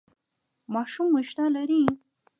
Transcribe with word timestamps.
ماشوم 0.73 1.07
مو 1.13 1.17
اشتها 1.23 1.45
لري؟ 1.55 1.81